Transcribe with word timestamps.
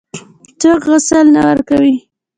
څوک 0.59 0.81
غسل 0.89 1.27
نه 1.35 1.41
ورکوي. 1.47 1.95